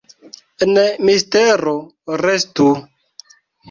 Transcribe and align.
En 0.67 0.77
mistero 1.11 1.77
restu… 2.25 2.69